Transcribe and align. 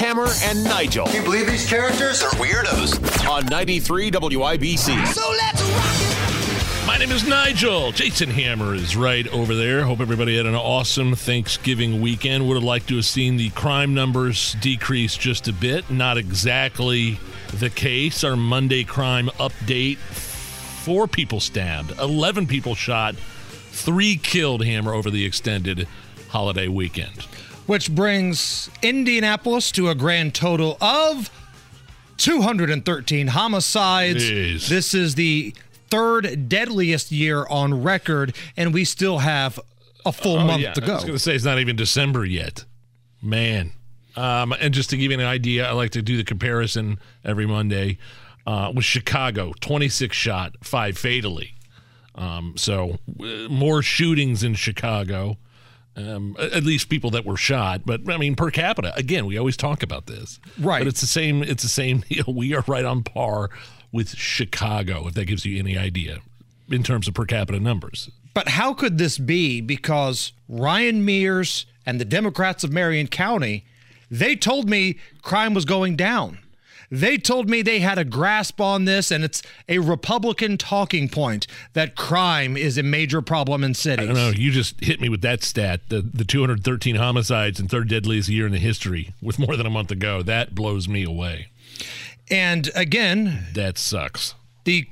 Hammer, 0.00 0.28
and 0.44 0.64
Nigel. 0.64 1.04
Can 1.04 1.16
you 1.16 1.22
believe 1.22 1.46
these 1.46 1.68
characters 1.68 2.22
are 2.22 2.30
weirdos? 2.30 3.28
On 3.28 3.44
93 3.44 4.10
WIBC. 4.10 5.06
So 5.08 5.30
let's 5.30 5.62
rock 5.62 5.94
it. 5.94 6.86
My 6.86 6.96
name 6.96 7.12
is 7.12 7.28
Nigel. 7.28 7.92
Jason 7.92 8.30
Hammer 8.30 8.74
is 8.74 8.96
right 8.96 9.28
over 9.28 9.54
there. 9.54 9.84
Hope 9.84 10.00
everybody 10.00 10.38
had 10.38 10.46
an 10.46 10.54
awesome 10.54 11.14
Thanksgiving 11.14 12.00
weekend. 12.00 12.48
Would 12.48 12.54
have 12.54 12.64
liked 12.64 12.88
to 12.88 12.96
have 12.96 13.04
seen 13.04 13.36
the 13.36 13.50
crime 13.50 13.92
numbers 13.92 14.56
decrease 14.62 15.18
just 15.18 15.48
a 15.48 15.52
bit. 15.52 15.90
Not 15.90 16.16
exactly 16.16 17.20
the 17.52 17.68
case. 17.68 18.24
Our 18.24 18.36
Monday 18.36 18.84
crime 18.84 19.28
update 19.38 19.98
four 19.98 21.08
people 21.08 21.40
stabbed, 21.40 21.92
11 21.98 22.46
people 22.46 22.74
shot, 22.74 23.16
three 23.16 24.16
killed 24.16 24.64
Hammer 24.64 24.94
over 24.94 25.10
the 25.10 25.26
extended 25.26 25.86
holiday 26.30 26.68
weekend. 26.68 27.26
Which 27.70 27.94
brings 27.94 28.68
Indianapolis 28.82 29.70
to 29.70 29.90
a 29.90 29.94
grand 29.94 30.34
total 30.34 30.76
of 30.80 31.30
213 32.16 33.28
homicides. 33.28 34.24
Jeez. 34.24 34.66
This 34.68 34.92
is 34.92 35.14
the 35.14 35.54
third 35.88 36.48
deadliest 36.48 37.12
year 37.12 37.46
on 37.48 37.84
record, 37.84 38.34
and 38.56 38.74
we 38.74 38.84
still 38.84 39.18
have 39.18 39.60
a 40.04 40.10
full 40.10 40.38
Oh, 40.38 40.44
month 40.44 40.62
yeah. 40.62 40.72
to 40.72 40.82
I 40.82 40.86
go. 40.88 40.94
was 40.94 41.04
going 41.04 41.12
to 41.14 41.20
say 41.20 41.36
it's 41.36 41.44
not 41.44 41.60
even 41.60 41.76
December 41.76 42.24
yet. 42.24 42.64
Man. 43.22 43.70
Um, 44.16 44.52
and 44.60 44.74
just 44.74 44.90
to 44.90 44.96
give 44.96 45.12
you 45.12 45.20
an 45.20 45.24
idea, 45.24 45.68
I 45.68 45.70
like 45.70 45.92
to 45.92 46.02
do 46.02 46.16
the 46.16 46.24
comparison 46.24 46.98
every 47.24 47.46
Monday 47.46 47.98
uh, 48.48 48.72
with 48.74 48.84
Chicago 48.84 49.52
26 49.60 50.16
shot, 50.16 50.56
five 50.64 50.98
fatally. 50.98 51.54
Um, 52.16 52.54
so 52.56 52.98
uh, 53.20 53.48
more 53.48 53.80
shootings 53.80 54.42
in 54.42 54.54
Chicago. 54.54 55.38
Um, 55.96 56.36
at 56.38 56.62
least 56.62 56.88
people 56.88 57.10
that 57.10 57.26
were 57.26 57.36
shot, 57.36 57.82
but 57.84 58.08
I 58.08 58.16
mean 58.16 58.36
per 58.36 58.50
capita. 58.50 58.94
Again, 58.96 59.26
we 59.26 59.36
always 59.36 59.56
talk 59.56 59.82
about 59.82 60.06
this, 60.06 60.38
Right. 60.58 60.78
But 60.78 60.86
it's 60.86 61.00
the 61.00 61.06
same. 61.06 61.42
It's 61.42 61.62
the 61.62 61.68
same 61.68 61.98
deal. 62.08 62.24
We 62.32 62.54
are 62.54 62.64
right 62.66 62.84
on 62.84 63.02
par 63.02 63.50
with 63.92 64.10
Chicago, 64.16 65.08
if 65.08 65.14
that 65.14 65.24
gives 65.26 65.44
you 65.44 65.58
any 65.58 65.76
idea, 65.76 66.20
in 66.68 66.82
terms 66.84 67.08
of 67.08 67.14
per 67.14 67.26
capita 67.26 67.58
numbers. 67.58 68.08
But 68.34 68.50
how 68.50 68.72
could 68.72 68.98
this 68.98 69.18
be? 69.18 69.60
Because 69.60 70.32
Ryan 70.48 71.04
Mears 71.04 71.66
and 71.84 72.00
the 72.00 72.04
Democrats 72.04 72.62
of 72.62 72.72
Marion 72.72 73.08
County, 73.08 73.64
they 74.10 74.36
told 74.36 74.70
me 74.70 74.96
crime 75.22 75.54
was 75.54 75.64
going 75.64 75.96
down. 75.96 76.38
They 76.90 77.18
told 77.18 77.48
me 77.48 77.62
they 77.62 77.78
had 77.80 77.98
a 77.98 78.04
grasp 78.04 78.60
on 78.60 78.84
this, 78.84 79.10
and 79.12 79.22
it's 79.22 79.42
a 79.68 79.78
Republican 79.78 80.58
talking 80.58 81.08
point 81.08 81.46
that 81.74 81.94
crime 81.94 82.56
is 82.56 82.76
a 82.76 82.82
major 82.82 83.22
problem 83.22 83.62
in 83.62 83.74
cities. 83.74 84.04
I 84.10 84.12
don't 84.12 84.16
know. 84.16 84.30
You 84.30 84.50
just 84.50 84.82
hit 84.82 85.00
me 85.00 85.08
with 85.08 85.20
that 85.22 85.44
stat. 85.44 85.82
The 85.88 86.02
the 86.02 86.24
213 86.24 86.96
homicides 86.96 87.60
and 87.60 87.70
third 87.70 87.88
deadliest 87.88 88.28
year 88.28 88.44
in 88.46 88.52
the 88.52 88.58
history 88.58 89.14
with 89.22 89.38
more 89.38 89.56
than 89.56 89.66
a 89.66 89.70
month 89.70 89.90
ago. 89.92 90.22
That 90.22 90.54
blows 90.54 90.88
me 90.88 91.04
away. 91.04 91.46
And 92.30 92.70
again, 92.74 93.46
That 93.54 93.78
sucks. 93.78 94.34
the 94.64 94.86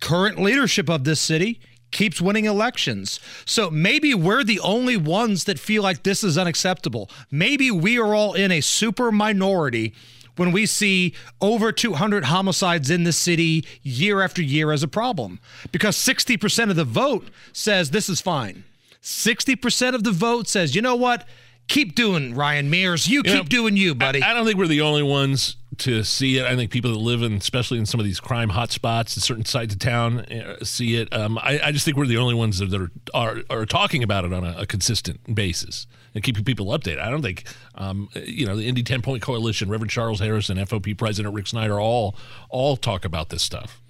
current 0.00 0.40
leadership 0.40 0.88
of 0.90 1.04
this 1.04 1.20
city 1.20 1.60
keeps 1.90 2.20
winning 2.20 2.46
elections. 2.46 3.20
So 3.44 3.70
maybe 3.70 4.14
we're 4.14 4.42
the 4.44 4.60
only 4.60 4.96
ones 4.96 5.44
that 5.44 5.58
feel 5.58 5.82
like 5.82 6.02
this 6.02 6.24
is 6.24 6.36
unacceptable. 6.38 7.10
Maybe 7.30 7.70
we 7.70 7.98
are 7.98 8.14
all 8.14 8.32
in 8.34 8.50
a 8.50 8.60
super 8.62 9.12
minority 9.12 9.92
when 10.36 10.52
we 10.52 10.66
see 10.66 11.14
over 11.40 11.72
200 11.72 12.24
homicides 12.24 12.90
in 12.90 13.04
the 13.04 13.12
city 13.12 13.64
year 13.82 14.20
after 14.20 14.42
year 14.42 14.72
as 14.72 14.82
a 14.82 14.88
problem 14.88 15.40
because 15.70 15.96
60% 15.96 16.70
of 16.70 16.76
the 16.76 16.84
vote 16.84 17.28
says 17.52 17.90
this 17.90 18.08
is 18.08 18.20
fine. 18.20 18.64
60% 19.02 19.94
of 19.94 20.04
the 20.04 20.12
vote 20.12 20.48
says, 20.48 20.76
"You 20.76 20.82
know 20.82 20.94
what? 20.94 21.26
Keep 21.68 21.94
doing 21.94 22.34
Ryan 22.34 22.70
Mears. 22.70 23.08
You, 23.08 23.22
keep 23.22 23.34
know, 23.34 23.42
doing 23.42 23.76
you, 23.76 23.94
buddy." 23.94 24.22
I, 24.22 24.30
I 24.30 24.34
don't 24.34 24.46
think 24.46 24.58
we're 24.58 24.68
the 24.68 24.82
only 24.82 25.02
ones 25.02 25.56
to 25.78 26.04
see 26.04 26.38
it. 26.38 26.46
I 26.46 26.56
think 26.56 26.70
people 26.70 26.92
that 26.92 26.98
live 26.98 27.22
in, 27.22 27.34
especially 27.34 27.78
in 27.78 27.86
some 27.86 28.00
of 28.00 28.04
these 28.04 28.20
crime 28.20 28.50
hotspots 28.50 29.16
in 29.16 29.22
certain 29.22 29.44
sides 29.44 29.74
of 29.74 29.80
town, 29.80 30.20
uh, 30.20 30.64
see 30.64 30.96
it. 30.96 31.12
Um, 31.12 31.38
I, 31.38 31.60
I 31.64 31.72
just 31.72 31.84
think 31.84 31.96
we're 31.96 32.06
the 32.06 32.18
only 32.18 32.34
ones 32.34 32.58
that 32.58 32.72
are 32.74 32.90
are, 33.14 33.42
are 33.50 33.66
talking 33.66 34.02
about 34.02 34.24
it 34.24 34.32
on 34.32 34.44
a, 34.44 34.58
a 34.58 34.66
consistent 34.66 35.34
basis 35.34 35.86
and 36.14 36.22
keeping 36.22 36.44
people 36.44 36.66
updated. 36.66 37.00
I 37.00 37.10
don't 37.10 37.22
think, 37.22 37.44
um, 37.74 38.08
you 38.14 38.46
know, 38.46 38.56
the 38.56 38.68
Indy 38.68 38.82
Ten 38.82 39.02
Point 39.02 39.22
Coalition, 39.22 39.68
Reverend 39.68 39.90
Charles 39.90 40.20
Harrison, 40.20 40.58
FOP 40.58 40.96
President 40.96 41.34
Rick 41.34 41.46
Snyder, 41.46 41.80
all 41.80 42.16
all 42.50 42.76
talk 42.76 43.04
about 43.04 43.30
this 43.30 43.42
stuff. 43.42 43.80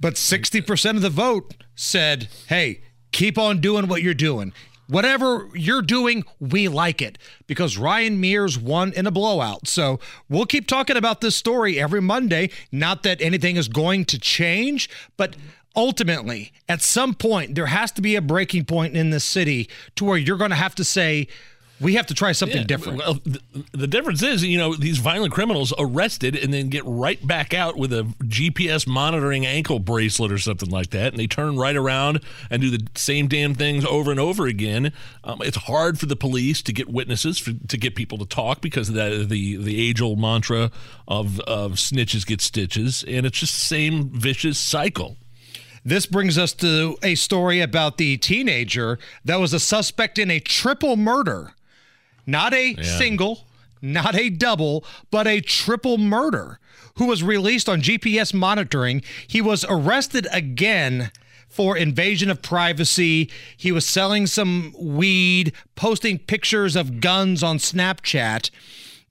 But 0.00 0.14
60% 0.14 0.96
of 0.96 1.02
the 1.02 1.10
vote 1.10 1.54
said, 1.74 2.28
hey, 2.48 2.82
keep 3.12 3.36
on 3.36 3.60
doing 3.60 3.86
what 3.86 4.02
you're 4.02 4.14
doing. 4.14 4.52
Whatever 4.88 5.48
you're 5.54 5.82
doing, 5.82 6.24
we 6.38 6.68
like 6.68 7.00
it 7.00 7.18
because 7.46 7.78
Ryan 7.78 8.20
Mears 8.20 8.58
won 8.58 8.92
in 8.92 9.06
a 9.06 9.10
blowout. 9.10 9.66
So 9.66 9.98
we'll 10.28 10.46
keep 10.46 10.66
talking 10.66 10.96
about 10.96 11.20
this 11.20 11.36
story 11.36 11.80
every 11.80 12.02
Monday. 12.02 12.50
Not 12.70 13.02
that 13.04 13.20
anything 13.20 13.56
is 13.56 13.68
going 13.68 14.04
to 14.06 14.18
change, 14.18 14.90
but 15.16 15.36
ultimately, 15.74 16.52
at 16.68 16.82
some 16.82 17.14
point, 17.14 17.54
there 17.54 17.66
has 17.66 17.90
to 17.92 18.02
be 18.02 18.14
a 18.16 18.22
breaking 18.22 18.64
point 18.66 18.96
in 18.96 19.10
this 19.10 19.24
city 19.24 19.68
to 19.96 20.04
where 20.04 20.18
you're 20.18 20.36
going 20.36 20.50
to 20.50 20.56
have 20.56 20.74
to 20.76 20.84
say, 20.84 21.28
we 21.80 21.94
have 21.94 22.06
to 22.06 22.14
try 22.14 22.32
something 22.32 22.58
Yeah, 22.58 22.64
different. 22.64 22.98
Well, 22.98 23.18
the, 23.24 23.40
the 23.72 23.86
difference 23.86 24.22
is, 24.22 24.44
you 24.44 24.58
know, 24.58 24.74
these 24.74 24.98
violent 24.98 25.32
criminals 25.32 25.72
arrested 25.76 26.36
and 26.36 26.54
then 26.54 26.68
get 26.68 26.84
right 26.86 27.24
back 27.26 27.52
out 27.52 27.76
with 27.76 27.92
a 27.92 28.04
GPS 28.22 28.86
monitoring 28.86 29.44
ankle 29.44 29.80
bracelet 29.80 30.30
or 30.30 30.38
something 30.38 30.70
like 30.70 30.90
that, 30.90 31.08
and 31.08 31.18
they 31.18 31.26
turn 31.26 31.56
right 31.56 31.74
around 31.74 32.20
and 32.48 32.62
do 32.62 32.70
the 32.70 32.86
same 32.94 33.26
damn 33.26 33.54
things 33.54 33.84
over 33.84 34.10
and 34.10 34.20
over 34.20 34.46
again. 34.46 34.92
Um, 35.24 35.42
it's 35.42 35.56
hard 35.56 35.98
for 35.98 36.06
the 36.06 36.16
police 36.16 36.62
to 36.62 36.72
get 36.72 36.88
witnesses, 36.88 37.38
for, 37.38 37.52
to 37.52 37.76
get 37.76 37.96
people 37.96 38.18
to 38.18 38.26
talk 38.26 38.60
because 38.60 38.88
of 38.88 38.94
that, 38.94 39.28
the 39.28 39.56
the 39.56 39.88
age 39.88 40.00
old 40.00 40.20
mantra 40.20 40.70
of 41.08 41.40
of 41.40 41.72
snitches 41.72 42.24
get 42.24 42.40
stitches, 42.40 43.04
and 43.08 43.26
it's 43.26 43.38
just 43.38 43.54
the 43.54 43.60
same 43.60 44.10
vicious 44.10 44.58
cycle. 44.58 45.16
This 45.84 46.06
brings 46.06 46.38
us 46.38 46.54
to 46.54 46.96
a 47.02 47.14
story 47.14 47.60
about 47.60 47.98
the 47.98 48.16
teenager 48.16 48.98
that 49.24 49.36
was 49.36 49.52
a 49.52 49.60
suspect 49.60 50.18
in 50.18 50.30
a 50.30 50.40
triple 50.40 50.96
murder. 50.96 51.52
Not 52.26 52.54
a 52.54 52.74
single, 52.82 53.46
not 53.82 54.14
a 54.14 54.30
double, 54.30 54.84
but 55.10 55.26
a 55.26 55.40
triple 55.40 55.98
murder, 55.98 56.58
who 56.96 57.06
was 57.06 57.22
released 57.22 57.68
on 57.68 57.82
GPS 57.82 58.32
monitoring. 58.32 59.02
He 59.26 59.40
was 59.40 59.64
arrested 59.68 60.26
again 60.30 61.10
for 61.48 61.76
invasion 61.76 62.30
of 62.30 62.42
privacy. 62.42 63.30
He 63.56 63.70
was 63.70 63.86
selling 63.86 64.26
some 64.26 64.74
weed, 64.78 65.52
posting 65.76 66.18
pictures 66.18 66.76
of 66.76 67.00
guns 67.00 67.42
on 67.42 67.58
Snapchat. 67.58 68.50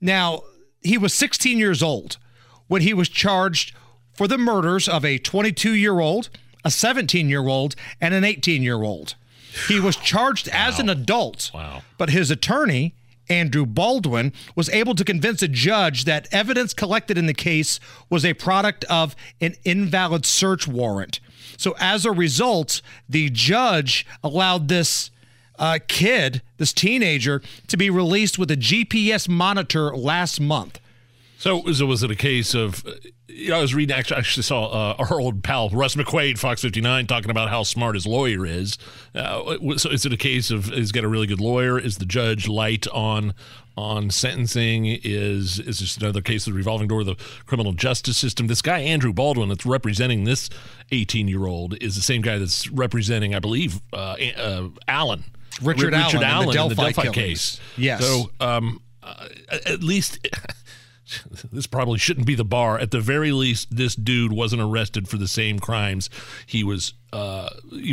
Now, 0.00 0.42
he 0.82 0.98
was 0.98 1.14
16 1.14 1.56
years 1.56 1.82
old 1.82 2.18
when 2.66 2.82
he 2.82 2.92
was 2.92 3.08
charged 3.08 3.74
for 4.12 4.28
the 4.28 4.38
murders 4.38 4.88
of 4.88 5.04
a 5.04 5.18
22 5.18 5.72
year 5.72 6.00
old, 6.00 6.28
a 6.64 6.70
17 6.70 7.28
year 7.28 7.46
old, 7.46 7.74
and 8.00 8.12
an 8.12 8.24
18 8.24 8.62
year 8.62 8.82
old. 8.82 9.14
He 9.68 9.80
was 9.80 9.96
charged 9.96 10.48
as 10.48 10.78
an 10.78 10.88
adult. 10.88 11.50
Wow. 11.54 11.82
But 11.96 12.10
his 12.10 12.30
attorney, 12.30 12.94
Andrew 13.28 13.66
Baldwin, 13.66 14.32
was 14.54 14.68
able 14.70 14.94
to 14.94 15.04
convince 15.04 15.42
a 15.42 15.48
judge 15.48 16.04
that 16.04 16.28
evidence 16.32 16.74
collected 16.74 17.16
in 17.16 17.26
the 17.26 17.34
case 17.34 17.80
was 18.10 18.24
a 18.24 18.34
product 18.34 18.84
of 18.84 19.16
an 19.40 19.54
invalid 19.64 20.26
search 20.26 20.66
warrant. 20.68 21.20
So 21.56 21.74
as 21.78 22.04
a 22.04 22.12
result, 22.12 22.82
the 23.08 23.30
judge 23.30 24.06
allowed 24.22 24.68
this 24.68 25.10
uh, 25.58 25.78
kid, 25.86 26.42
this 26.58 26.72
teenager, 26.72 27.42
to 27.68 27.76
be 27.76 27.90
released 27.90 28.38
with 28.38 28.50
a 28.50 28.56
GPS 28.56 29.28
monitor 29.28 29.94
last 29.96 30.40
month. 30.40 30.80
So, 31.44 31.62
so 31.74 31.84
was 31.84 32.02
it 32.02 32.10
a 32.10 32.16
case 32.16 32.54
of? 32.54 32.82
You 33.28 33.50
know, 33.50 33.58
I 33.58 33.60
was 33.60 33.74
reading. 33.74 33.94
Actually, 33.94 34.16
I 34.16 34.20
actually 34.20 34.44
saw 34.44 34.64
uh, 34.64 34.96
our 34.98 35.20
old 35.20 35.44
pal 35.44 35.68
Russ 35.68 35.94
McQuaid, 35.94 36.38
Fox 36.38 36.62
59, 36.62 37.06
talking 37.06 37.30
about 37.30 37.50
how 37.50 37.64
smart 37.64 37.96
his 37.96 38.06
lawyer 38.06 38.46
is. 38.46 38.78
Uh, 39.14 39.58
so, 39.76 39.90
is 39.90 40.06
it 40.06 40.12
a 40.14 40.16
case 40.16 40.50
of 40.50 40.64
he's 40.70 40.90
got 40.90 41.04
a 41.04 41.08
really 41.08 41.26
good 41.26 41.42
lawyer? 41.42 41.78
Is 41.78 41.98
the 41.98 42.06
judge 42.06 42.48
light 42.48 42.86
on 42.94 43.34
on 43.76 44.08
sentencing? 44.08 44.86
Is 44.86 45.58
is 45.58 45.80
this 45.80 45.98
another 45.98 46.22
case 46.22 46.46
of 46.46 46.54
the 46.54 46.56
revolving 46.56 46.88
door 46.88 47.00
of 47.00 47.06
the 47.08 47.16
criminal 47.44 47.74
justice 47.74 48.16
system? 48.16 48.46
This 48.46 48.62
guy 48.62 48.78
Andrew 48.78 49.12
Baldwin, 49.12 49.50
that's 49.50 49.66
representing 49.66 50.24
this 50.24 50.48
18 50.92 51.28
year 51.28 51.44
old, 51.44 51.74
is 51.82 51.94
the 51.94 52.00
same 52.00 52.22
guy 52.22 52.38
that's 52.38 52.70
representing, 52.70 53.34
I 53.34 53.40
believe, 53.40 53.82
uh, 53.92 54.16
uh, 54.34 54.68
Allen. 54.88 55.24
Richard 55.60 55.92
Ri- 55.92 55.98
Allen 55.98 56.14
in 56.14 56.20
the 56.22 56.26
Allen 56.26 56.54
Delphi 56.54 56.92
Delphi 56.92 57.12
case. 57.12 57.60
Yes. 57.76 58.00
So, 58.00 58.30
um, 58.40 58.80
uh, 59.02 59.28
at 59.66 59.82
least 59.82 60.26
this 61.52 61.66
probably 61.66 61.98
shouldn't 61.98 62.26
be 62.26 62.34
the 62.34 62.44
bar. 62.44 62.78
At 62.78 62.90
the 62.90 63.00
very 63.00 63.32
least, 63.32 63.74
this 63.74 63.94
dude 63.94 64.32
wasn't 64.32 64.62
arrested 64.62 65.08
for 65.08 65.16
the 65.16 65.28
same 65.28 65.58
crimes 65.58 66.10
he 66.46 66.64
was 66.64 66.94
uh, 67.14 67.48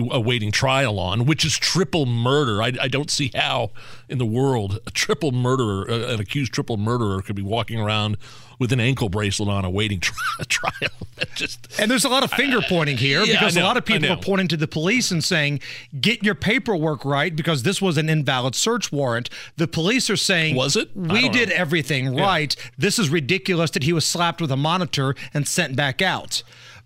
awaiting 0.09 0.51
trial 0.51 0.97
on, 0.97 1.25
which 1.25 1.45
is 1.45 1.55
triple 1.55 2.07
murder. 2.07 2.59
I, 2.61 2.73
I, 2.81 2.87
don't 2.87 3.11
see 3.11 3.29
how 3.35 3.69
in 4.09 4.17
the 4.17 4.25
world 4.25 4.79
a 4.87 4.89
triple 4.89 5.31
murderer, 5.31 5.87
uh, 5.87 6.13
an 6.13 6.19
accused 6.19 6.51
triple 6.51 6.77
murderer, 6.77 7.21
could 7.21 7.35
be 7.35 7.43
walking 7.43 7.79
around 7.79 8.17
with 8.57 8.71
an 8.71 8.79
ankle 8.79 9.09
bracelet 9.09 9.47
on 9.47 9.63
awaiting 9.63 9.99
tri- 10.01 10.15
trial. 10.47 10.89
just 11.35 11.67
and 11.79 11.91
there's 11.91 12.03
a 12.03 12.09
lot 12.09 12.23
of 12.23 12.31
finger 12.31 12.61
pointing 12.67 12.97
here 12.97 13.23
yeah, 13.23 13.33
because 13.33 13.55
know, 13.55 13.61
a 13.61 13.65
lot 13.65 13.77
of 13.77 13.85
people 13.85 14.11
are 14.11 14.17
pointing 14.17 14.47
to 14.47 14.57
the 14.57 14.67
police 14.67 15.11
and 15.11 15.23
saying, 15.23 15.59
"Get 15.99 16.23
your 16.23 16.33
paperwork 16.33 17.05
right," 17.05 17.35
because 17.35 17.61
this 17.61 17.79
was 17.79 17.99
an 17.99 18.09
invalid 18.09 18.55
search 18.55 18.91
warrant. 18.91 19.29
The 19.57 19.67
police 19.67 20.09
are 20.09 20.17
saying, 20.17 20.55
"Was 20.55 20.75
it? 20.75 20.89
We 20.95 21.29
did 21.29 21.49
know. 21.49 21.55
everything 21.55 22.15
right. 22.15 22.55
Yeah. 22.57 22.69
This 22.75 22.97
is 22.97 23.09
ridiculous 23.09 23.69
that 23.71 23.83
he 23.83 23.93
was 23.93 24.03
slapped 24.03 24.41
with 24.41 24.51
a 24.51 24.57
monitor 24.57 25.13
and 25.31 25.47
sent 25.47 25.75
back 25.75 26.01
out." 26.01 26.41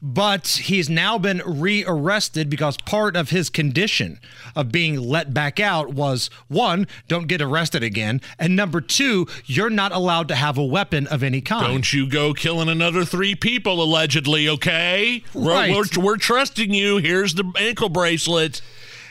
But 0.08 0.48
he's 0.48 0.88
now 0.88 1.18
been 1.18 1.42
rearrested 1.44 2.48
because 2.48 2.78
part 2.78 3.16
of 3.16 3.32
his 3.32 3.50
condition 3.50 4.20
of 4.56 4.72
being 4.72 5.02
let 5.02 5.34
back 5.34 5.60
out 5.60 5.94
was 5.96 6.30
one, 6.48 6.86
don't 7.08 7.28
get 7.28 7.42
arrested 7.42 7.82
again, 7.82 8.22
and 8.38 8.56
number 8.56 8.82
two, 8.82 9.26
you're 9.46 9.72
not 9.72 9.92
allowed 9.92 10.28
to 10.28 10.36
have 10.36 10.60
a 10.60 10.64
weapon 10.64 11.08
of 11.08 11.24
any 11.24 11.42
kind. 11.42 11.66
Don't 11.66 11.92
you 11.92 12.08
go 12.08 12.36
killing 12.36 12.70
another 12.70 13.04
three 13.04 13.34
people 13.34 13.82
allegedly, 13.82 14.48
okay? 14.48 15.24
Right. 15.34 15.72
We're, 15.72 15.86
we're, 15.98 16.04
we're 16.06 16.18
trusting 16.18 16.72
you. 16.72 16.98
Here's 16.98 17.34
the 17.34 17.52
ankle 17.58 17.90
bracelet. 17.90 18.62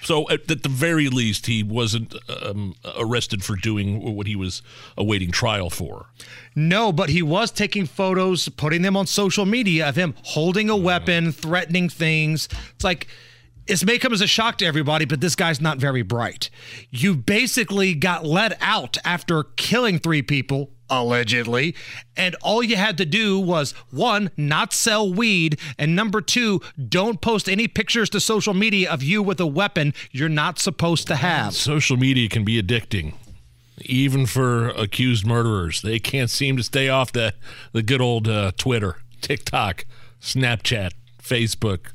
So 0.05 0.29
at, 0.31 0.51
at, 0.51 0.63
the 0.63 0.69
very 0.69 1.09
least, 1.09 1.47
he 1.47 1.63
wasn't 1.63 2.15
um, 2.43 2.75
arrested 2.97 3.43
for 3.43 3.57
doing 3.57 4.15
what 4.15 4.27
he 4.27 4.37
was 4.37 4.63
awaiting 4.97 5.31
trial 5.31 5.71
for. 5.71 6.07
No, 6.55 6.93
but 6.93 7.09
he 7.09 7.23
was 7.23 7.51
taking 7.51 7.87
photos, 7.87 8.49
putting 8.51 8.83
them 8.83 8.97
on 8.97 9.07
social 9.07 9.47
media 9.47 9.89
of 9.89 9.97
him 9.97 10.15
holding 10.23 10.69
a 10.69 10.77
weapon, 10.77 11.33
threatening 11.33 11.89
things. 11.89 12.49
It's 12.75 12.85
like 12.85 13.09
it's 13.67 13.85
may 13.85 13.99
come 13.99 14.13
as 14.13 14.21
a 14.21 14.27
shock 14.27 14.59
to 14.59 14.67
everybody, 14.67 15.05
but 15.05 15.21
this 15.21 15.37
guy's 15.37 15.61
not 15.61 15.79
very 15.79 16.03
bright. 16.03 16.51
You 16.91 17.15
basically 17.17 17.95
got 17.95 18.25
let 18.25 18.57
out 18.61 18.99
after 19.05 19.45
killing 19.57 19.99
three 19.99 20.23
people, 20.23 20.71
allegedly, 20.91 21.75
and 22.17 22.35
all 22.43 22.63
you 22.63 22.77
had 22.77 22.99
to 22.99 23.07
do 23.07 23.39
was 23.39 23.73
one, 23.91 24.31
not 24.37 24.73
sell 24.73 25.13
weed, 25.13 25.59
and 25.79 25.97
number 25.97 26.21
two, 26.21 26.61
don't 26.89 27.21
post 27.21 27.49
any 27.49 27.67
pictures 27.69 28.11
to 28.11 28.21
social 28.21 28.55
media 28.55 28.91
of 28.91 29.03
you 29.03 29.23
with 29.23 29.41
a 29.41 29.47
weapon 29.47 29.95
you're 30.11 30.29
not 30.29 30.59
supposed 30.59 31.07
to 31.07 31.17
have. 31.17 31.55
Social 31.55 31.97
media 31.97 32.29
can 32.29 32.45
be 32.45 32.63
addicting 32.63 33.15
even 33.81 34.27
for 34.27 34.69
accused 34.69 35.27
murderers. 35.27 35.83
They 35.83 35.99
can't 35.99 36.31
seem 36.31 36.57
to 36.57 36.63
stay 36.63 36.89
off 36.89 37.13
the 37.13 37.35
the 37.73 37.83
good 37.83 38.01
old 38.01 38.29
uh, 38.29 38.53
Twitter, 38.57 38.99
TikTok, 39.21 39.85
Snapchat, 40.21 40.93
Facebook, 41.21 41.87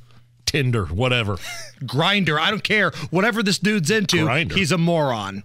Tinder, 0.50 0.86
whatever. 0.86 1.38
Grindr, 1.84 2.40
I 2.40 2.50
don't 2.50 2.64
care. 2.64 2.92
Whatever 3.12 3.44
this 3.44 3.60
dude's 3.60 3.92
into, 3.92 4.26
Grindr. 4.26 4.54
he's 4.54 4.72
a 4.72 4.78
moron. 4.78 5.44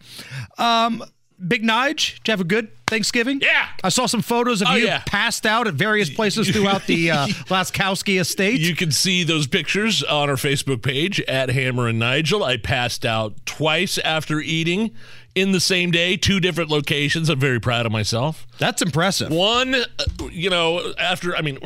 Um, 0.57 1.05
Big 1.47 1.63
Nige, 1.63 2.15
did 2.15 2.29
you 2.29 2.33
have 2.33 2.41
a 2.41 2.45
good 2.45 2.71
Thanksgiving? 2.87 3.41
Yeah. 3.43 3.67
I 3.83 3.91
saw 3.91 4.07
some 4.07 4.23
photos 4.23 4.63
of 4.63 4.69
oh, 4.71 4.75
you 4.77 4.87
yeah. 4.87 5.03
passed 5.05 5.45
out 5.45 5.67
at 5.67 5.75
various 5.75 6.09
places 6.09 6.49
throughout 6.49 6.87
the 6.87 7.11
uh, 7.11 7.27
Laskowski 7.49 8.19
estate. 8.19 8.61
You 8.61 8.75
can 8.75 8.91
see 8.91 9.25
those 9.25 9.47
pictures 9.47 10.03
on 10.03 10.31
our 10.31 10.37
Facebook 10.37 10.83
page 10.83 11.21
at 11.23 11.51
Hammer 11.51 11.89
and 11.89 11.99
Nigel. 11.99 12.43
I 12.43 12.57
passed 12.57 13.05
out 13.05 13.45
twice 13.45 13.99
after 13.99 14.41
eating 14.41 14.93
in 15.35 15.53
the 15.53 15.61
same 15.61 15.91
day, 15.91 16.17
two 16.17 16.41
different 16.41 16.71
locations. 16.71 17.29
I'm 17.29 17.41
very 17.41 17.61
proud 17.61 17.85
of 17.85 17.93
myself. 17.93 18.47
That's 18.59 18.81
impressive. 18.81 19.31
One, 19.31 19.75
uh, 19.75 19.85
you 20.31 20.49
know, 20.49 20.95
after, 20.99 21.37
I 21.37 21.43
mean, 21.43 21.59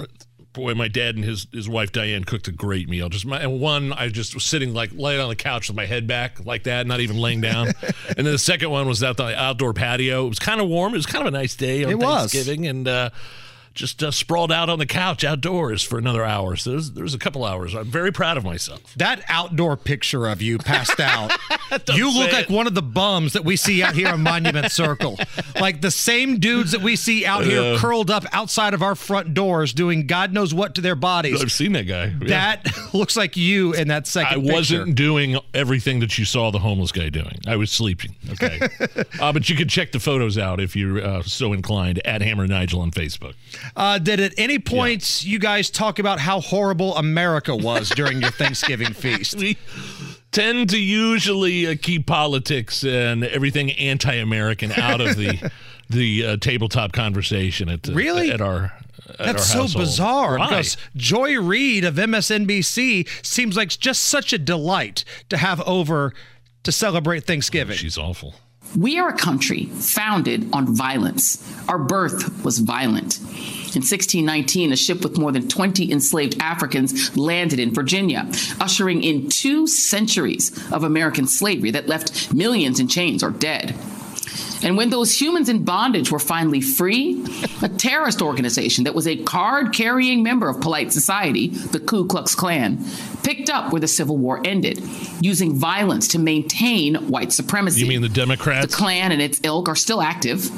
boy, 0.58 0.74
my 0.74 0.88
dad 0.88 1.16
and 1.16 1.24
his 1.24 1.46
his 1.52 1.68
wife 1.68 1.92
Diane 1.92 2.24
cooked 2.24 2.48
a 2.48 2.52
great 2.52 2.88
meal. 2.88 3.08
Just 3.08 3.24
my 3.26 3.46
one, 3.46 3.92
I 3.92 4.08
just 4.08 4.34
was 4.34 4.44
sitting 4.44 4.74
like 4.74 4.90
laying 4.92 5.20
on 5.20 5.28
the 5.28 5.36
couch 5.36 5.68
with 5.68 5.76
my 5.76 5.86
head 5.86 6.06
back 6.06 6.44
like 6.44 6.64
that, 6.64 6.86
not 6.86 7.00
even 7.00 7.16
laying 7.16 7.40
down. 7.40 7.68
and 8.08 8.26
then 8.26 8.32
the 8.32 8.38
second 8.38 8.70
one 8.70 8.86
was 8.86 9.02
at 9.02 9.16
the 9.16 9.34
outdoor 9.40 9.72
patio. 9.72 10.26
It 10.26 10.28
was 10.28 10.38
kind 10.38 10.60
of 10.60 10.68
warm. 10.68 10.94
It 10.94 10.98
was 10.98 11.06
kind 11.06 11.26
of 11.26 11.32
a 11.32 11.36
nice 11.36 11.56
day 11.56 11.84
on 11.84 11.92
it 11.92 12.00
Thanksgiving, 12.00 12.60
was. 12.62 12.68
and 12.68 12.88
uh, 12.88 13.10
just 13.78 14.02
uh, 14.02 14.10
sprawled 14.10 14.50
out 14.50 14.68
on 14.68 14.80
the 14.80 14.86
couch 14.86 15.22
outdoors 15.22 15.84
for 15.84 15.98
another 15.98 16.24
hour. 16.24 16.56
So 16.56 16.72
there's, 16.72 16.90
there's 16.92 17.14
a 17.14 17.18
couple 17.18 17.44
hours. 17.44 17.74
I'm 17.74 17.86
very 17.86 18.10
proud 18.12 18.36
of 18.36 18.44
myself. 18.44 18.80
That 18.96 19.22
outdoor 19.28 19.76
picture 19.76 20.26
of 20.26 20.42
you 20.42 20.58
passed 20.58 20.98
out, 20.98 21.30
you 21.94 22.12
look 22.12 22.32
like 22.32 22.50
one 22.50 22.66
of 22.66 22.74
the 22.74 22.82
bums 22.82 23.34
that 23.34 23.44
we 23.44 23.56
see 23.56 23.82
out 23.82 23.94
here 23.94 24.08
on 24.08 24.22
Monument 24.22 24.72
Circle. 24.72 25.18
Like 25.60 25.80
the 25.80 25.92
same 25.92 26.40
dudes 26.40 26.72
that 26.72 26.82
we 26.82 26.96
see 26.96 27.24
out 27.24 27.44
here 27.44 27.74
uh, 27.74 27.78
curled 27.78 28.10
up 28.10 28.24
outside 28.32 28.74
of 28.74 28.82
our 28.82 28.96
front 28.96 29.32
doors 29.32 29.72
doing 29.72 30.08
God 30.08 30.32
knows 30.32 30.52
what 30.52 30.74
to 30.74 30.80
their 30.80 30.96
bodies. 30.96 31.40
I've 31.40 31.52
seen 31.52 31.72
that 31.72 31.84
guy. 31.84 32.06
Yeah. 32.20 32.26
That 32.62 32.66
looks 32.92 33.16
like 33.16 33.36
you 33.36 33.74
in 33.74 33.88
that 33.88 34.08
second 34.08 34.48
I 34.48 34.52
wasn't 34.52 34.96
doing 34.96 35.38
everything 35.54 36.00
that 36.00 36.18
you 36.18 36.24
saw 36.24 36.50
the 36.50 36.58
homeless 36.58 36.90
guy 36.90 37.10
doing. 37.10 37.38
I 37.46 37.54
was 37.54 37.70
sleeping. 37.70 38.16
Okay. 38.30 38.58
uh, 39.20 39.32
but 39.32 39.48
you 39.48 39.54
can 39.54 39.68
check 39.68 39.92
the 39.92 40.00
photos 40.00 40.36
out 40.36 40.58
if 40.58 40.74
you're 40.74 41.00
uh, 41.00 41.22
so 41.22 41.52
inclined 41.52 42.04
at 42.04 42.22
Hammer 42.22 42.48
Nigel 42.48 42.80
on 42.80 42.90
Facebook. 42.90 43.34
Uh, 43.76 43.98
did 43.98 44.20
at 44.20 44.34
any 44.38 44.58
point 44.58 45.24
yeah. 45.24 45.32
you 45.32 45.38
guys 45.38 45.70
talk 45.70 45.98
about 45.98 46.18
how 46.20 46.40
horrible 46.40 46.96
America 46.96 47.54
was 47.54 47.88
during 47.90 48.20
your 48.20 48.30
Thanksgiving 48.38 48.92
feast? 48.92 49.36
We 49.36 49.56
tend 50.32 50.70
to 50.70 50.78
usually 50.78 51.66
uh, 51.66 51.76
keep 51.80 52.06
politics 52.06 52.84
and 52.84 53.24
everything 53.24 53.72
anti-American 53.72 54.72
out 54.72 55.00
of 55.00 55.16
the 55.16 55.50
the 55.90 56.26
uh, 56.26 56.36
tabletop 56.36 56.92
conversation 56.92 57.68
at 57.68 57.88
really 57.88 58.30
at 58.30 58.42
our 58.42 58.72
that's 59.16 59.50
so 59.50 59.62
bizarre 59.62 60.38
Why? 60.38 60.48
because 60.48 60.76
Joy 60.96 61.40
Reid 61.40 61.84
of 61.84 61.94
MSNBC 61.94 63.08
seems 63.24 63.56
like 63.56 63.70
just 63.70 64.04
such 64.04 64.32
a 64.32 64.38
delight 64.38 65.04
to 65.30 65.36
have 65.36 65.60
over 65.62 66.12
to 66.64 66.72
celebrate 66.72 67.24
Thanksgiving. 67.24 67.74
Oh, 67.74 67.76
she's 67.76 67.96
awful. 67.96 68.34
We 68.76 68.98
are 68.98 69.08
a 69.08 69.16
country 69.16 69.64
founded 69.66 70.48
on 70.52 70.74
violence. 70.74 71.42
Our 71.68 71.78
birth 71.78 72.44
was 72.44 72.58
violent. 72.58 73.18
In 73.68 73.82
1619, 73.82 74.72
a 74.72 74.76
ship 74.76 75.02
with 75.02 75.18
more 75.18 75.30
than 75.30 75.46
20 75.46 75.92
enslaved 75.92 76.40
Africans 76.40 77.16
landed 77.16 77.58
in 77.58 77.74
Virginia, 77.74 78.26
ushering 78.60 79.02
in 79.02 79.28
two 79.28 79.66
centuries 79.66 80.50
of 80.72 80.84
American 80.84 81.26
slavery 81.26 81.70
that 81.72 81.86
left 81.86 82.32
millions 82.32 82.80
in 82.80 82.88
chains 82.88 83.22
or 83.22 83.30
dead. 83.30 83.74
And 84.62 84.76
when 84.76 84.90
those 84.90 85.20
humans 85.20 85.48
in 85.48 85.64
bondage 85.64 86.10
were 86.10 86.18
finally 86.18 86.60
free, 86.60 87.24
a 87.62 87.68
terrorist 87.68 88.20
organization 88.22 88.84
that 88.84 88.94
was 88.94 89.06
a 89.06 89.16
card 89.16 89.72
carrying 89.72 90.22
member 90.22 90.48
of 90.48 90.60
polite 90.60 90.92
society, 90.92 91.48
the 91.48 91.78
Ku 91.78 92.06
Klux 92.06 92.34
Klan, 92.34 92.84
picked 93.22 93.50
up 93.50 93.72
where 93.72 93.80
the 93.80 93.88
Civil 93.88 94.16
War 94.16 94.40
ended, 94.44 94.82
using 95.20 95.56
violence 95.56 96.08
to 96.08 96.18
maintain 96.18 96.96
white 97.08 97.32
supremacy. 97.32 97.80
You 97.80 97.86
mean 97.86 98.02
the 98.02 98.08
Democrats? 98.08 98.66
The 98.66 98.76
Klan 98.76 99.12
and 99.12 99.22
its 99.22 99.40
ilk 99.44 99.68
are 99.68 99.76
still 99.76 100.02
active. 100.02 100.50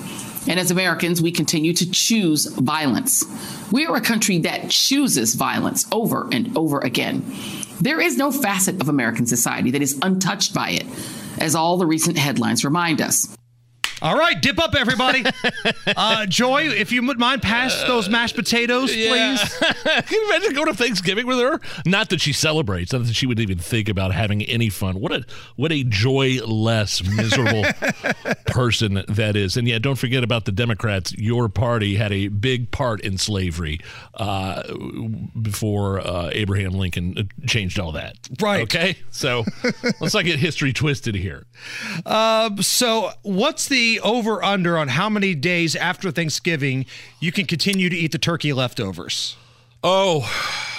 And 0.46 0.58
as 0.58 0.70
Americans, 0.70 1.20
we 1.20 1.32
continue 1.32 1.72
to 1.74 1.90
choose 1.90 2.46
violence. 2.46 3.24
We 3.70 3.86
are 3.86 3.96
a 3.96 4.00
country 4.00 4.38
that 4.38 4.70
chooses 4.70 5.34
violence 5.34 5.86
over 5.92 6.28
and 6.32 6.56
over 6.56 6.78
again. 6.80 7.24
There 7.80 8.00
is 8.00 8.16
no 8.16 8.32
facet 8.32 8.80
of 8.80 8.88
American 8.88 9.26
society 9.26 9.70
that 9.72 9.82
is 9.82 9.98
untouched 10.02 10.54
by 10.54 10.70
it, 10.70 10.86
as 11.38 11.54
all 11.54 11.76
the 11.76 11.86
recent 11.86 12.18
headlines 12.18 12.64
remind 12.64 13.00
us. 13.00 13.34
All 14.02 14.16
right, 14.16 14.40
dip 14.40 14.58
up, 14.58 14.74
everybody. 14.74 15.24
Uh, 15.96 16.24
Joy, 16.24 16.68
if 16.68 16.92
you 16.92 17.04
would 17.06 17.18
mind, 17.18 17.42
pass 17.42 17.82
those 17.82 18.08
mashed 18.08 18.36
potatoes, 18.36 18.94
yeah. 18.94 19.36
please. 19.36 19.54
Can 19.84 20.04
you 20.10 20.26
imagine 20.30 20.54
going 20.54 20.68
to 20.68 20.74
Thanksgiving 20.74 21.26
with 21.26 21.38
her? 21.38 21.60
Not 21.84 22.10
that 22.10 22.20
she 22.20 22.32
celebrates, 22.32 22.92
not 22.92 23.04
that 23.04 23.14
she 23.14 23.26
would 23.26 23.40
even 23.40 23.58
think 23.58 23.88
about 23.88 24.12
having 24.12 24.42
any 24.42 24.68
fun. 24.68 25.00
What 25.00 25.12
a 25.12 25.24
what 25.56 25.72
a 25.72 25.82
joyless, 25.84 27.02
miserable 27.04 27.64
person 28.46 29.04
that 29.08 29.36
is. 29.36 29.56
And 29.56 29.66
yeah, 29.66 29.78
don't 29.78 29.96
forget 29.96 30.22
about 30.22 30.44
the 30.44 30.52
Democrats. 30.52 31.12
Your 31.14 31.48
party 31.48 31.96
had 31.96 32.12
a 32.12 32.28
big 32.28 32.70
part 32.70 33.00
in 33.00 33.18
slavery 33.18 33.80
uh, 34.14 34.62
before 35.40 36.00
uh, 36.00 36.30
Abraham 36.32 36.72
Lincoln 36.72 37.30
changed 37.46 37.78
all 37.78 37.92
that. 37.92 38.16
Right. 38.40 38.62
Okay. 38.62 38.96
So 39.10 39.44
let's 40.00 40.14
not 40.14 40.24
get 40.24 40.38
history 40.38 40.72
twisted 40.72 41.14
here. 41.14 41.46
Uh, 42.06 42.56
so 42.60 43.10
what's 43.22 43.68
the 43.68 43.89
over 43.98 44.42
under 44.44 44.78
on 44.78 44.88
how 44.88 45.08
many 45.08 45.34
days 45.34 45.74
after 45.74 46.10
Thanksgiving 46.10 46.86
you 47.18 47.32
can 47.32 47.46
continue 47.46 47.88
to 47.88 47.96
eat 47.96 48.12
the 48.12 48.18
turkey 48.18 48.52
leftovers? 48.52 49.36
Oh, 49.82 50.30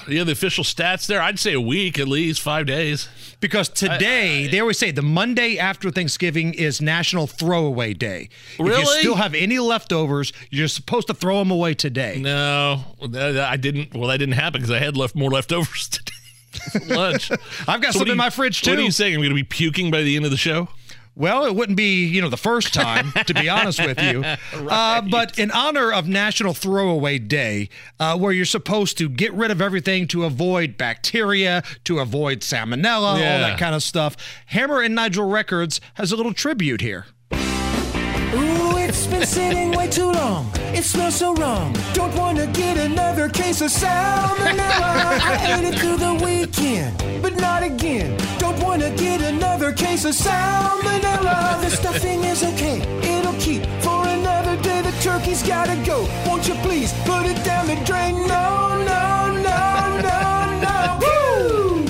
yeah, 0.08 0.24
the 0.24 0.32
official 0.32 0.64
stats 0.64 1.08
there. 1.08 1.22
I'd 1.22 1.40
say 1.40 1.54
a 1.54 1.62
week 1.62 2.00
at 2.00 2.08
least, 2.08 2.40
five 2.40 2.68
days. 2.68 3.10
Because 3.40 3.68
today, 3.68 4.44
I, 4.44 4.46
I, 4.46 4.48
they 4.52 4.60
always 4.60 4.78
say 4.78 4.92
the 4.92 5.02
Monday 5.02 5.58
after 5.58 5.90
Thanksgiving 5.90 6.54
is 6.54 6.80
National 6.80 7.26
Throwaway 7.26 7.94
Day. 7.96 8.30
Really? 8.60 8.74
If 8.74 8.80
you 8.80 8.86
still 8.86 9.16
have 9.16 9.34
any 9.34 9.58
leftovers, 9.58 10.32
you're 10.52 10.68
supposed 10.68 11.08
to 11.08 11.16
throw 11.16 11.40
them 11.40 11.50
away 11.50 11.74
today. 11.74 12.20
No, 12.22 12.84
I 13.02 13.58
didn't. 13.58 13.96
Well, 13.96 14.10
that 14.10 14.18
didn't 14.18 14.36
happen 14.36 14.62
because 14.62 14.72
I 14.72 14.78
had 14.78 14.96
left 14.96 15.16
more 15.16 15.32
leftovers 15.32 15.88
today. 15.90 16.12
lunch. 16.88 17.32
I've 17.68 17.82
got 17.82 17.94
so 17.94 18.00
some 18.00 18.10
in 18.10 18.18
my 18.18 18.30
fridge 18.30 18.62
too. 18.62 18.72
What 18.72 18.80
are 18.80 18.84
you 18.84 18.92
saying? 18.92 19.16
I'm 19.16 19.22
going 19.22 19.30
to 19.30 19.36
be 19.36 19.44
puking 19.44 19.92
by 19.92 20.04
the 20.04 20.16
end 20.16 20.26
of 20.26 20.32
the 20.32 20.38
show? 20.38 20.70
Well, 21.16 21.46
it 21.46 21.56
wouldn't 21.56 21.78
be, 21.78 22.06
you 22.06 22.22
know, 22.22 22.30
the 22.30 22.38
first 22.38 22.74
time, 22.74 23.12
to 23.26 23.34
be 23.34 23.50
honest 23.50 23.80
with 23.86 24.02
you. 24.02 24.24
Uh, 24.72 25.02
but 25.02 25.38
in 25.38 25.52
honor 25.52 25.92
of 25.92 26.08
National 26.08 26.54
Throwaway 26.54 27.18
Day, 27.20 27.70
uh, 28.00 28.18
where 28.18 28.32
you're 28.32 28.46
supposed 28.46 28.98
to 29.00 29.10
get 29.10 29.34
rid 29.34 29.52
of 29.52 29.62
everything 29.62 30.08
to 30.10 30.24
avoid 30.24 30.78
bacteria, 30.78 31.64
to 31.84 32.00
avoid 32.00 32.40
salmonella, 32.42 33.14
all 33.14 33.18
that 33.18 33.58
kind 33.60 33.76
of 33.76 33.84
stuff, 33.84 34.16
Hammer 34.48 34.82
and 34.82 34.96
Nigel 34.96 35.28
Records 35.28 35.82
has 35.96 36.12
a 36.12 36.16
little 36.16 36.34
tribute 36.34 36.82
here. 36.82 37.06
It's 38.92 39.08
been 39.08 39.26
sitting 39.26 39.72
way 39.72 39.88
too 39.88 40.12
long. 40.12 40.52
It 40.76 40.84
smells 40.84 41.16
so 41.16 41.34
wrong. 41.36 41.74
Don't 41.94 42.14
want 42.14 42.38
to 42.40 42.48
get 42.48 42.76
another 42.76 43.30
case 43.30 43.62
of 43.62 43.72
salmonella. 43.72 44.92
I 45.30 45.56
ate 45.56 45.64
it 45.64 45.80
through 45.80 45.96
the 45.96 46.14
weekend, 46.16 46.98
but 47.22 47.38
not 47.38 47.64
again. 47.64 48.20
Don't 48.38 48.60
want 48.62 48.82
to 48.82 48.90
get 48.92 49.22
another 49.22 49.72
case 49.72 50.04
of 50.04 50.14
salmonella. 50.14 51.62
The 51.62 51.70
stuffing 51.70 52.26
is 52.26 52.44
okay, 52.44 52.82
it'll 53.02 53.40
keep 53.40 53.64
for 53.80 54.06
another 54.06 54.62
day. 54.62 54.82
The 54.82 54.92
turkey's 55.02 55.42
gotta 55.42 55.78
go. 55.86 56.06
Won't 56.28 56.50
you 56.50 56.56
please 56.56 56.92
put 57.06 57.26
it 57.26 57.42
down 57.46 57.68
the 57.68 57.78
drain? 57.86 58.16
No, 58.28 58.76
no, 58.92 59.32
no, 59.48 60.02
no, 60.08 60.20
no. 60.66 61.00
Woo! 61.02 61.86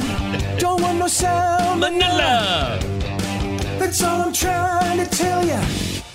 Don't 0.59 0.79
want 0.79 0.99
no 0.99 1.05
salmonella. 1.05 2.79
That's 3.79 4.03
all 4.03 4.21
I'm 4.21 4.33
trying 4.33 4.99
to 4.99 5.07
tell 5.07 5.43
ya. 5.43 5.59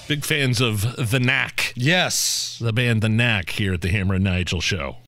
Big 0.08 0.24
fans 0.24 0.60
of 0.60 1.10
The 1.10 1.18
Knack, 1.18 1.72
Yes. 1.74 2.58
the 2.60 2.72
band 2.72 3.02
The 3.02 3.08
Knack 3.08 3.50
here 3.50 3.74
at 3.74 3.80
the 3.80 3.88
Hammer 3.90 4.14
and 4.14 4.24
Nigel 4.24 4.60
show. 4.60 4.98